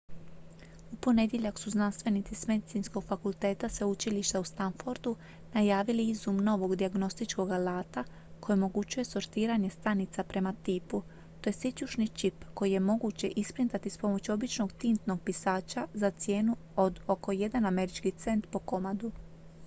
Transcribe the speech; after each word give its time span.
u 0.91 0.95
ponedjeljak 1.01 1.59
su 1.59 1.69
znanstvenici 1.69 2.35
s 2.35 2.47
medicinskog 2.47 3.03
fakulteta 3.03 3.69
sveučilišta 3.69 4.39
u 4.39 4.43
stanfordu 4.43 5.15
najavili 5.53 6.09
izum 6.09 6.37
novog 6.37 6.75
dijagnostičkog 6.75 7.49
alata 7.51 8.03
koji 8.39 8.53
omogućuje 8.53 9.05
sortiranje 9.05 9.69
stanica 9.69 10.23
prema 10.23 10.53
tipu 10.63 11.03
to 11.41 11.49
je 11.49 11.53
sićušni 11.53 12.07
čip 12.09 12.45
koji 12.53 12.71
je 12.71 12.79
moguće 12.79 13.27
isprintati 13.27 13.89
s 13.89 13.97
pomoću 13.97 14.33
običnog 14.33 14.71
tintnog 14.71 15.19
pisača 15.25 15.87
za 15.93 16.11
cijenu 16.11 16.55
od 16.75 16.99
oko 17.07 17.31
jedan 17.31 17.65
američki 17.65 18.11
cent 18.11 18.47
po 18.51 18.59
komadu 18.59 19.11